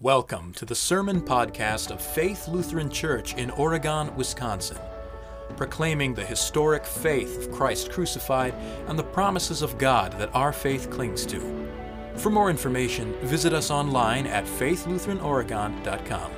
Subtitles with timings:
[0.00, 4.78] Welcome to the Sermon Podcast of Faith Lutheran Church in Oregon, Wisconsin,
[5.56, 8.54] proclaiming the historic faith of Christ crucified
[8.86, 11.40] and the promises of God that our faith clings to.
[12.14, 16.30] For more information, visit us online at faithlutheranoregon.com.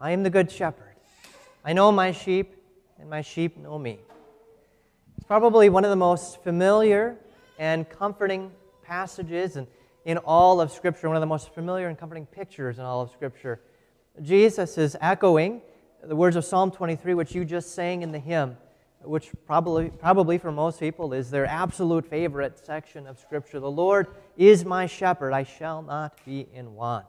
[0.00, 0.94] I am the good shepherd.
[1.64, 2.54] I know my sheep,
[3.00, 3.98] and my sheep know me.
[5.16, 7.16] It's probably one of the most familiar
[7.58, 8.50] and comforting
[8.82, 9.66] passages in,
[10.04, 13.10] in all of Scripture, one of the most familiar and comforting pictures in all of
[13.10, 13.60] Scripture.
[14.22, 15.62] Jesus is echoing
[16.04, 18.56] the words of Psalm 23, which you just sang in the hymn,
[19.02, 23.58] which probably, probably for most people is their absolute favorite section of Scripture.
[23.58, 27.06] The Lord is my shepherd, I shall not be in want.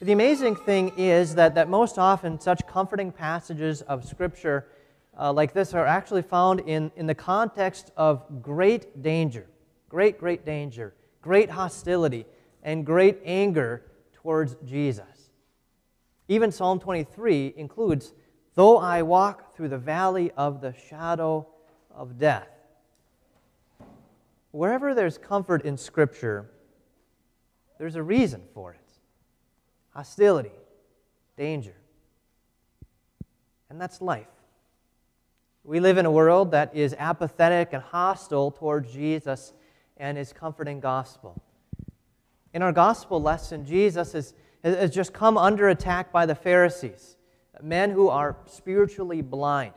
[0.00, 4.66] The amazing thing is that, that most often such comforting passages of Scripture
[5.18, 9.46] uh, like this are actually found in, in the context of great danger,
[9.88, 12.26] great, great danger, great hostility,
[12.62, 15.30] and great anger towards Jesus.
[16.28, 18.12] Even Psalm 23 includes,
[18.54, 21.46] Though I walk through the valley of the shadow
[21.94, 22.48] of death.
[24.50, 26.50] Wherever there's comfort in Scripture,
[27.78, 28.80] there's a reason for it
[29.94, 30.52] hostility,
[31.36, 31.74] danger.
[33.68, 34.26] And that's life.
[35.64, 39.52] We live in a world that is apathetic and hostile towards Jesus
[39.96, 41.40] and his comforting gospel.
[42.54, 47.16] In our gospel lesson, Jesus has, has just come under attack by the Pharisees,
[47.62, 49.74] men who are spiritually blind,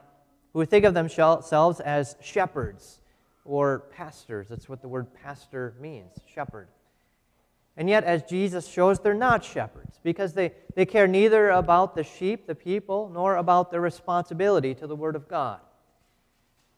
[0.54, 3.02] who think of themselves as shepherds
[3.44, 4.48] or pastors.
[4.48, 6.70] That's what the word pastor means, shepherd.
[7.76, 12.04] And yet, as Jesus shows, they're not shepherds because they, they care neither about the
[12.04, 15.60] sheep, the people, nor about their responsibility to the Word of God.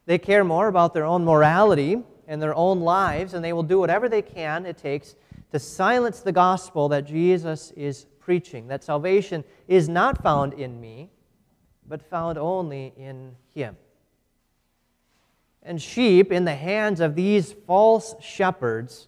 [0.06, 3.80] They care more about their own morality and their own lives, and they will do
[3.80, 5.16] whatever they can it takes
[5.52, 11.10] to silence the gospel that Jesus is preaching, that salvation is not found in me,
[11.88, 13.78] but found only in Him.
[15.62, 19.08] And sheep, in the hands of these false shepherds,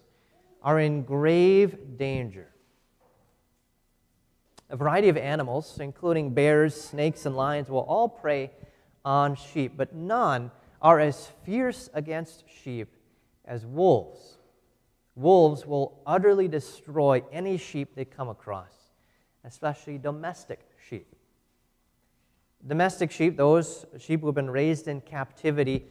[0.62, 2.48] are in grave danger.
[4.70, 8.50] A variety of animals, including bears, snakes, and lions, will all prey
[9.04, 10.50] on sheep, but none
[10.80, 12.88] are as fierce against sheep
[13.44, 14.38] as wolves.
[15.16, 18.72] Wolves will utterly destroy any sheep they come across,
[19.44, 21.16] especially domestic sheep.
[22.66, 25.86] Domestic sheep, those sheep who have been raised in captivity,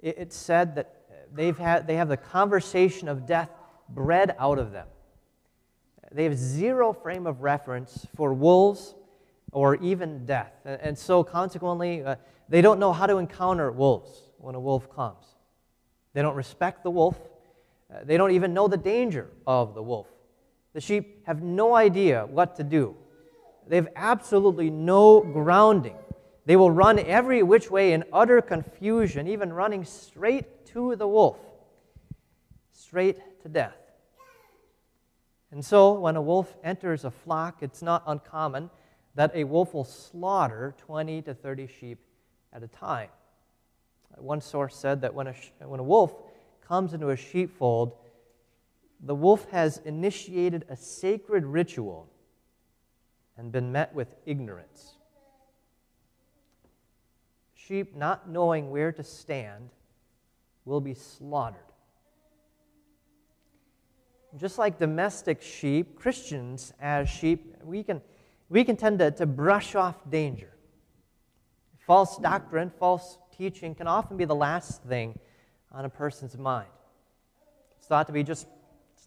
[0.00, 0.94] it's said that
[1.32, 3.50] they've had, they have the conversation of death
[3.88, 4.86] bred out of them.
[6.12, 8.94] They have zero frame of reference for wolves
[9.52, 10.52] or even death.
[10.64, 12.16] And so, consequently, uh,
[12.48, 15.24] they don't know how to encounter wolves when a wolf comes.
[16.12, 17.18] They don't respect the wolf.
[17.92, 20.06] Uh, they don't even know the danger of the wolf.
[20.72, 22.94] The sheep have no idea what to do.
[23.66, 25.96] They have absolutely no grounding.
[26.44, 31.38] They will run every which way in utter confusion, even running straight to the wolf,
[32.70, 33.74] straight to death.
[35.50, 38.70] And so, when a wolf enters a flock, it's not uncommon
[39.16, 41.98] that a wolf will slaughter 20 to 30 sheep
[42.52, 43.08] at a time.
[44.16, 46.14] One source said that when a, when a wolf
[46.66, 47.96] comes into a sheepfold,
[49.00, 52.08] the wolf has initiated a sacred ritual
[53.36, 54.94] and been met with ignorance.
[57.54, 59.70] Sheep, not knowing where to stand,
[60.64, 61.60] will be slaughtered.
[64.36, 68.00] Just like domestic sheep, Christians as sheep, we can,
[68.48, 70.52] we can tend to, to brush off danger.
[71.78, 75.18] False doctrine, false teaching can often be the last thing
[75.72, 76.68] on a person's mind.
[77.78, 78.46] It's thought to be just,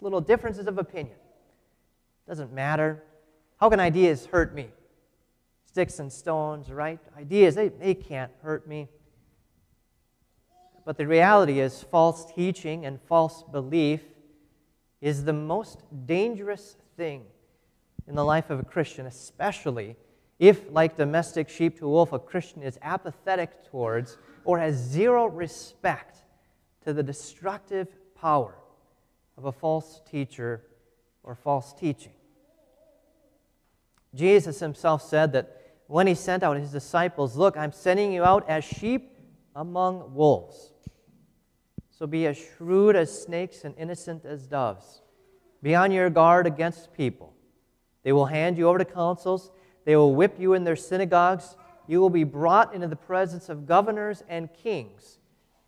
[0.02, 1.18] little differences of opinion.
[2.28, 3.04] Doesn't matter.
[3.58, 4.70] How can ideas hurt me?
[5.66, 7.00] Sticks and stones, right?
[7.18, 8.88] Ideas, they, they can't hurt me.
[10.86, 14.02] But the reality is, false teaching and false belief
[15.02, 17.26] is the most dangerous thing
[18.08, 19.96] in the life of a Christian, especially
[20.40, 25.26] if, like domestic sheep to a wolf, a Christian is apathetic towards or has zero
[25.28, 26.18] respect
[26.84, 28.56] to the destructive power
[29.38, 30.64] of a false teacher
[31.24, 32.14] or false teaching.
[34.16, 35.56] Jesus himself said that
[35.88, 39.12] when he sent out his disciples, Look, I'm sending you out as sheep
[39.56, 40.74] among wolves.
[41.92, 45.02] So be as shrewd as snakes and innocent as doves.
[45.62, 47.34] Be on your guard against people.
[48.04, 49.52] They will hand you over to councils
[49.90, 51.56] they will whip you in their synagogues
[51.90, 55.18] you will be brought into the presence of governors and kings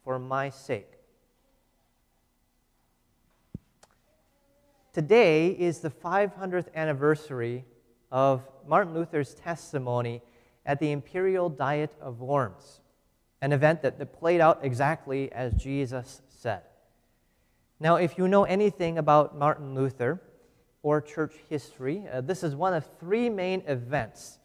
[0.04, 1.00] for my sake.
[4.94, 7.66] Today is the 500th anniversary
[8.12, 10.22] of Martin Luther's testimony
[10.64, 12.82] at the Imperial Diet of Worms,
[13.42, 16.62] an event that, that played out exactly as Jesus said.
[17.80, 20.22] Now, if you know anything about Martin Luther
[20.84, 24.38] or church history, uh, this is one of three main events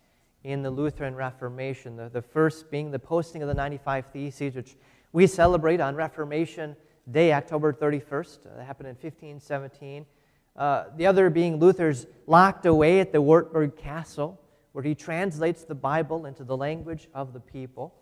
[0.46, 1.96] in the Lutheran Reformation.
[1.96, 4.76] The, the first being the posting of the 95 Theses, which
[5.12, 6.76] we celebrate on Reformation
[7.10, 8.46] Day, October 31st.
[8.46, 10.06] Uh, that happened in 1517.
[10.54, 14.40] Uh, the other being Luther's locked away at the Wartburg Castle,
[14.70, 17.92] where he translates the Bible into the language of the people.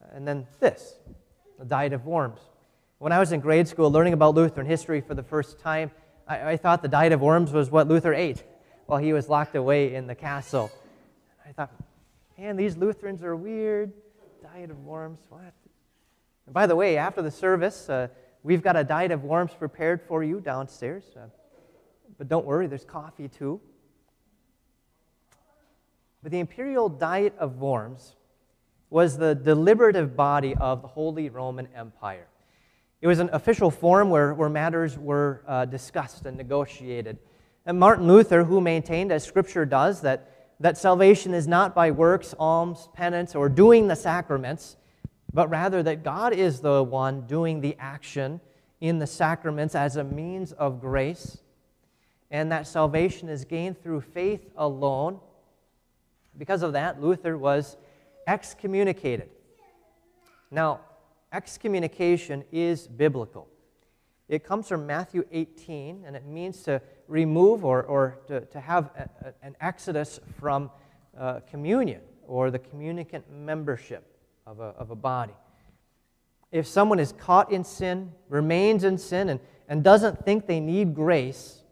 [0.00, 0.96] Uh, and then this,
[1.56, 2.40] the Diet of Worms.
[2.98, 5.92] When I was in grade school learning about Lutheran history for the first time,
[6.26, 8.42] I, I thought the Diet of Worms was what Luther ate
[8.86, 10.72] while he was locked away in the castle.
[11.46, 11.72] I thought,
[12.38, 13.92] man, these Lutherans are weird.
[14.42, 15.52] Diet of Worms, what?
[16.46, 18.08] And by the way, after the service, uh,
[18.42, 21.04] we've got a diet of worms prepared for you downstairs.
[21.16, 21.26] Uh,
[22.18, 23.60] but don't worry, there's coffee too.
[26.22, 28.16] But the imperial diet of worms
[28.90, 32.26] was the deliberative body of the Holy Roman Empire.
[33.00, 37.18] It was an official forum where, where matters were uh, discussed and negotiated.
[37.66, 40.31] And Martin Luther, who maintained, as Scripture does, that,
[40.62, 44.76] that salvation is not by works, alms, penance, or doing the sacraments,
[45.34, 48.40] but rather that God is the one doing the action
[48.80, 51.38] in the sacraments as a means of grace,
[52.30, 55.18] and that salvation is gained through faith alone.
[56.38, 57.76] Because of that, Luther was
[58.28, 59.30] excommunicated.
[60.48, 60.80] Now,
[61.32, 63.48] excommunication is biblical.
[64.28, 66.80] It comes from Matthew 18, and it means to
[67.12, 70.70] remove or, or to, to have a, a, an exodus from
[71.18, 74.04] uh, communion or the communicant membership
[74.46, 75.34] of a, of a body.
[76.50, 80.94] If someone is caught in sin, remains in sin, and, and doesn't think they need
[80.94, 81.62] grace,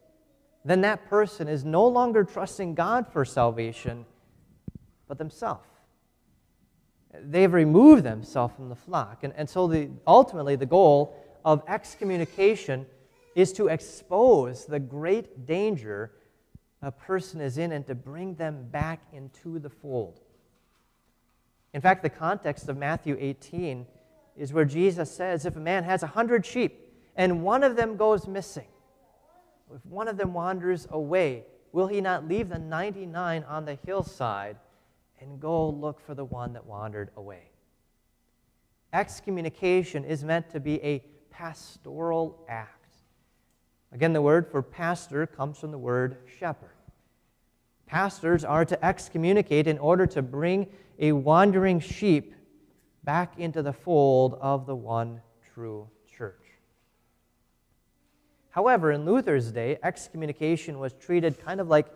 [0.64, 4.04] then that person is no longer trusting God for salvation,
[5.08, 5.66] but themselves
[7.24, 9.24] they've removed themselves from the flock.
[9.24, 12.86] And, and so the, ultimately, the goal of excommunication
[13.34, 16.12] is to expose the great danger
[16.82, 20.20] a person is in and to bring them back into the fold.
[21.74, 23.86] In fact, the context of Matthew 18
[24.36, 27.96] is where Jesus says if a man has a hundred sheep and one of them
[27.96, 28.68] goes missing,
[29.74, 34.56] if one of them wanders away, will he not leave the 99 on the hillside
[35.20, 37.50] and go look for the one that wandered away.
[38.92, 41.00] Excommunication is meant to be a
[41.30, 42.79] pastoral act.
[43.92, 46.74] Again, the word for pastor comes from the word shepherd.
[47.86, 52.34] Pastors are to excommunicate in order to bring a wandering sheep
[53.02, 55.20] back into the fold of the one
[55.54, 56.36] true church.
[58.50, 61.86] However, in Luther's day, excommunication was treated kind of like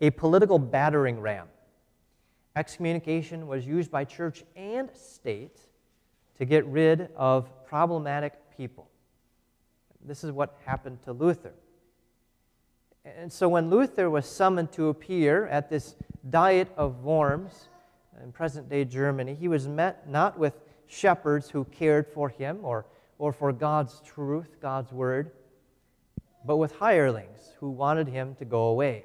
[0.00, 1.48] a political battering ram.
[2.54, 5.58] Excommunication was used by church and state
[6.38, 8.88] to get rid of problematic people.
[10.04, 11.52] This is what happened to Luther.
[13.04, 15.94] And so when Luther was summoned to appear at this
[16.28, 17.68] Diet of Worms
[18.22, 20.54] in present day Germany, he was met not with
[20.86, 22.86] shepherds who cared for him or,
[23.18, 25.30] or for God's truth, God's word,
[26.44, 29.04] but with hirelings who wanted him to go away.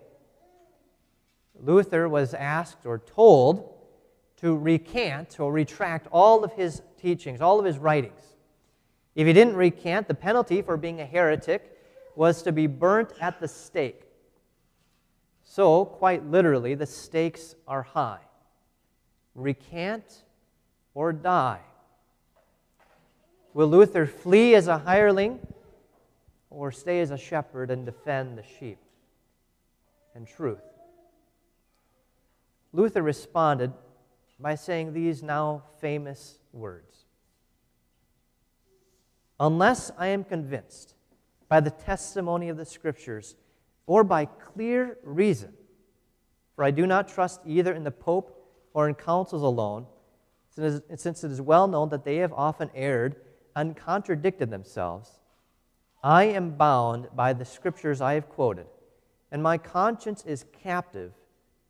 [1.57, 3.73] Luther was asked or told
[4.37, 8.34] to recant or retract all of his teachings, all of his writings.
[9.15, 11.77] If he didn't recant, the penalty for being a heretic
[12.15, 14.03] was to be burnt at the stake.
[15.43, 18.19] So, quite literally, the stakes are high.
[19.33, 20.23] Recant
[20.93, 21.61] or die.
[23.53, 25.39] Will Luther flee as a hireling
[26.49, 28.79] or stay as a shepherd and defend the sheep
[30.13, 30.63] and truth?
[32.73, 33.71] Luther responded
[34.39, 37.04] by saying these now famous words
[39.39, 40.95] Unless I am convinced
[41.49, 43.35] by the testimony of the Scriptures
[43.85, 45.53] or by clear reason,
[46.55, 48.31] for I do not trust either in the Pope
[48.73, 49.85] or in councils alone,
[50.49, 53.17] since it is well known that they have often erred
[53.55, 55.19] and contradicted themselves.
[56.01, 58.67] I am bound by the Scriptures I have quoted,
[59.31, 61.11] and my conscience is captive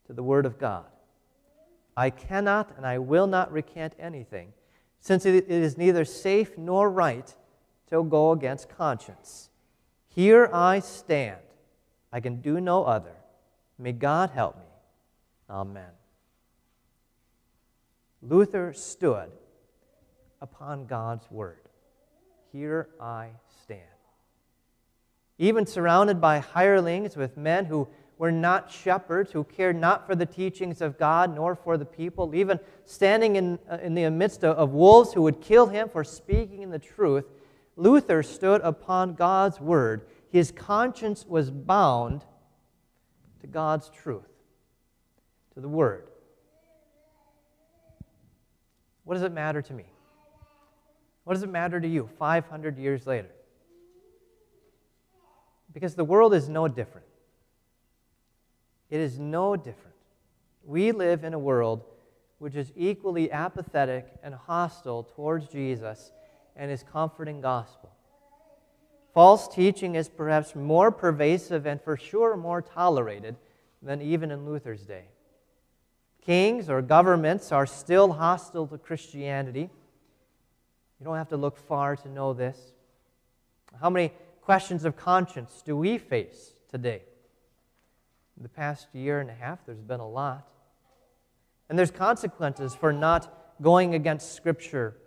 [0.06, 0.86] to the Word of God.
[1.98, 4.54] I cannot and I will not recant anything,
[5.00, 7.34] since it is neither safe nor right
[7.90, 9.50] to go against conscience.
[10.10, 11.40] Here I stand.
[12.12, 13.16] I can do no other.
[13.78, 14.64] May God help me.
[15.50, 15.92] Amen.
[18.22, 19.30] Luther stood
[20.42, 21.60] upon God's word.
[22.52, 23.30] Here I
[23.64, 23.82] stand.
[25.38, 27.88] even surrounded by hirelings with men who
[28.18, 32.34] were not shepherds, who cared not for the teachings of God nor for the people,
[32.34, 36.04] even standing in, uh, in the midst of, of wolves who would kill him for
[36.04, 37.26] speaking the truth,
[37.76, 40.08] Luther stood upon God's word.
[40.30, 42.24] His conscience was bound
[43.42, 44.30] to God's truth,
[45.54, 46.08] to the word.
[49.04, 49.86] What does it matter to me?
[51.26, 53.30] What does it matter to you 500 years later?
[55.74, 57.08] Because the world is no different.
[58.90, 59.96] It is no different.
[60.64, 61.84] We live in a world
[62.40, 66.12] which is equally apathetic and hostile towards Jesus
[66.56, 67.92] and his comforting gospel.
[69.14, 73.36] False teaching is perhaps more pervasive and for sure more tolerated
[73.82, 75.06] than even in Luther's day.
[76.22, 79.70] Kings or governments are still hostile to Christianity.
[81.00, 82.58] You don't have to look far to know this.
[83.80, 87.04] How many questions of conscience do we face today?
[88.38, 90.50] In the past year and a half, there's been a lot.
[91.70, 94.98] And there's consequences for not going against Scripture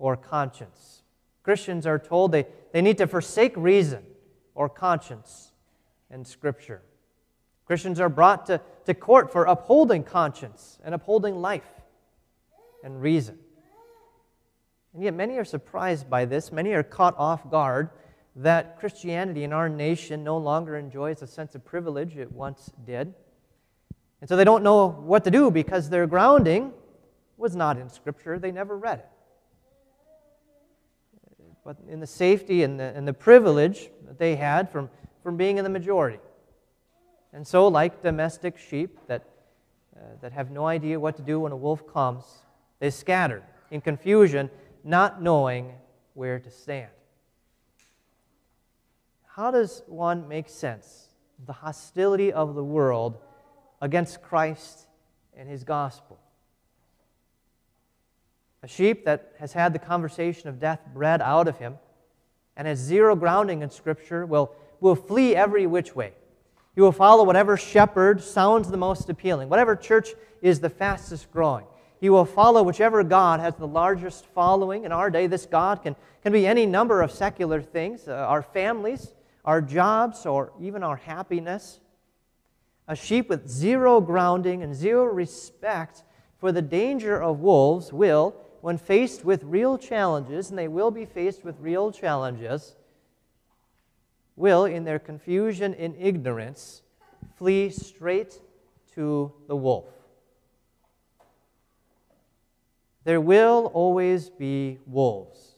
[0.00, 1.02] or conscience.
[1.44, 4.02] Christians are told they, they need to forsake reason
[4.54, 5.52] or conscience
[6.10, 6.82] and Scripture.
[7.66, 11.70] Christians are brought to, to court for upholding conscience and upholding life
[12.82, 13.38] and reason.
[14.92, 16.50] And yet, many are surprised by this.
[16.50, 17.90] Many are caught off guard
[18.34, 23.14] that Christianity in our nation no longer enjoys a sense of privilege it once did.
[24.20, 26.72] And so they don't know what to do because their grounding
[27.36, 28.38] was not in Scripture.
[28.38, 29.08] They never read it.
[31.64, 34.90] But in the safety and the, and the privilege that they had from,
[35.22, 36.18] from being in the majority.
[37.32, 39.24] And so, like domestic sheep that,
[39.96, 42.24] uh, that have no idea what to do when a wolf comes,
[42.78, 44.50] they scatter in confusion,
[44.82, 45.72] not knowing
[46.14, 46.90] where to stand
[49.40, 51.08] how does one make sense
[51.46, 53.16] the hostility of the world
[53.80, 54.86] against Christ
[55.34, 56.19] and his gospel?
[58.62, 61.78] A sheep that has had the conversation of death bred out of him
[62.56, 66.12] and has zero grounding in Scripture will, will flee every which way.
[66.74, 70.10] He will follow whatever shepherd sounds the most appealing, whatever church
[70.42, 71.64] is the fastest growing.
[72.00, 74.84] He will follow whichever God has the largest following.
[74.84, 78.42] In our day, this God can, can be any number of secular things, uh, our
[78.42, 79.14] families,
[79.44, 81.80] our jobs, or even our happiness.
[82.88, 86.02] A sheep with zero grounding and zero respect
[86.38, 91.04] for the danger of wolves will, when faced with real challenges, and they will be
[91.04, 92.76] faced with real challenges,
[94.36, 96.82] will, in their confusion and ignorance,
[97.36, 98.40] flee straight
[98.94, 99.86] to the wolf.
[103.04, 105.54] There will always be wolves.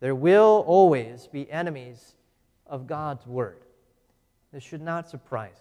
[0.00, 2.14] There will always be enemies
[2.66, 3.62] of God's word.
[4.52, 5.60] This should not surprise us.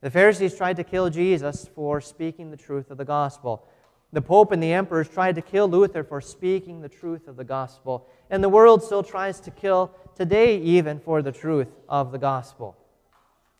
[0.00, 3.68] The Pharisees tried to kill Jesus for speaking the truth of the gospel.
[4.12, 7.44] The Pope and the emperors tried to kill Luther for speaking the truth of the
[7.44, 8.08] gospel.
[8.28, 12.76] And the world still tries to kill today, even for the truth of the gospel.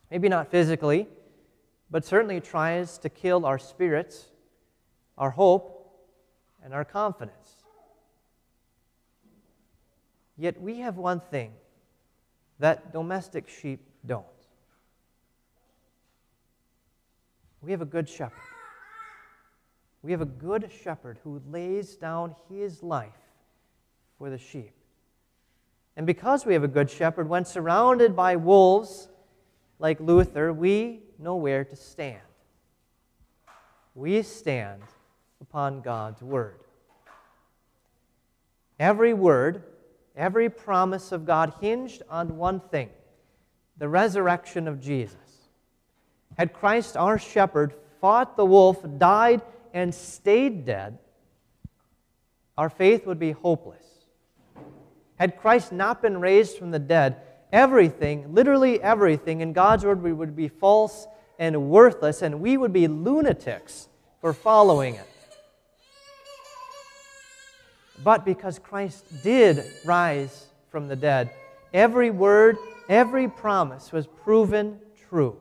[0.09, 1.07] Maybe not physically,
[1.89, 4.25] but certainly tries to kill our spirits,
[5.17, 5.77] our hope,
[6.63, 7.55] and our confidence.
[10.37, 11.53] Yet we have one thing
[12.59, 14.25] that domestic sheep don't.
[17.61, 18.50] We have a good shepherd.
[20.01, 23.11] We have a good shepherd who lays down his life
[24.17, 24.73] for the sheep.
[25.95, 29.09] And because we have a good shepherd, when surrounded by wolves
[29.77, 32.21] like Luther, we know where to stand.
[33.93, 34.81] We stand
[35.41, 36.59] upon God's word.
[38.79, 39.63] Every word
[40.15, 42.89] Every promise of God hinged on one thing
[43.77, 45.15] the resurrection of Jesus.
[46.37, 49.41] Had Christ, our shepherd, fought the wolf, died,
[49.73, 50.97] and stayed dead,
[52.57, 53.85] our faith would be hopeless.
[55.15, 57.17] Had Christ not been raised from the dead,
[57.51, 61.07] everything, literally everything in God's word would be false
[61.39, 63.87] and worthless, and we would be lunatics
[64.19, 65.07] for following it
[68.03, 71.31] but because Christ did rise from the dead.
[71.73, 72.57] Every word,
[72.89, 75.37] every promise was proven true,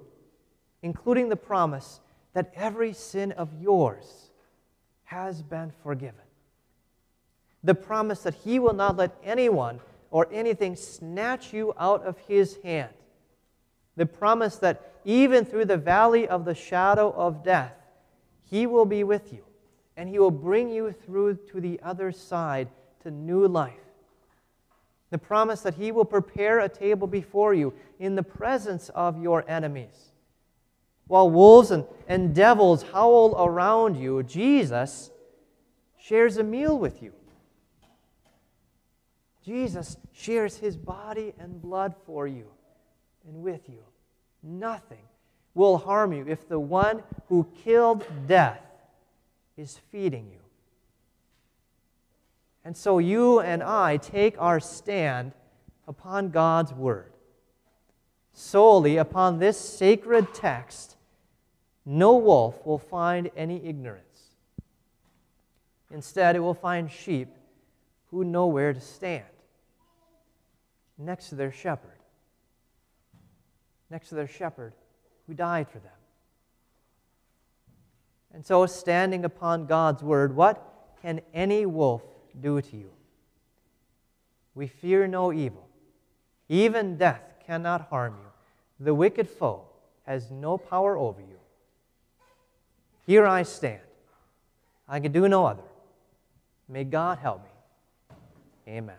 [0.82, 2.00] including the promise
[2.32, 4.30] that every sin of yours
[5.04, 6.20] has been forgiven.
[7.64, 12.56] The promise that He will not let anyone or anything snatch you out of His
[12.62, 12.92] hand.
[13.96, 17.74] The promise that even through the valley of the shadow of death,
[18.44, 19.44] He will be with you
[19.96, 22.68] and He will bring you through to the other side
[23.02, 23.74] to new life.
[25.10, 29.44] the promise that He will prepare a table before you in the presence of your
[29.48, 30.09] enemies.
[31.10, 35.10] While wolves and, and devils howl around you, Jesus
[35.98, 37.12] shares a meal with you.
[39.44, 42.46] Jesus shares His body and blood for you
[43.26, 43.82] and with you.
[44.44, 45.02] Nothing
[45.52, 48.62] will harm you if the one who killed death
[49.56, 50.38] is feeding you.
[52.64, 55.32] And so you and I take our stand
[55.88, 57.12] upon God's Word.
[58.32, 60.98] Solely upon this sacred text,
[61.90, 64.30] no wolf will find any ignorance.
[65.90, 67.26] Instead, it will find sheep
[68.12, 69.24] who know where to stand
[70.96, 71.98] next to their shepherd.
[73.90, 74.72] Next to their shepherd
[75.26, 75.90] who died for them.
[78.32, 80.62] And so, standing upon God's word, what
[81.02, 82.04] can any wolf
[82.40, 82.92] do to you?
[84.54, 85.66] We fear no evil.
[86.48, 88.28] Even death cannot harm you.
[88.78, 89.64] The wicked foe
[90.06, 91.40] has no power over you.
[93.10, 93.80] Here I stand.
[94.88, 95.64] I can do no other.
[96.68, 97.50] May God help me.
[98.68, 98.94] Amen.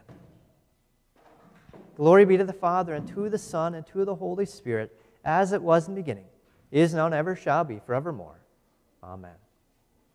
[1.96, 5.54] Glory be to the Father, and to the Son, and to the Holy Spirit, as
[5.54, 6.26] it was in the beginning,
[6.72, 8.42] is now, and ever shall be, forevermore.
[9.02, 9.32] Amen.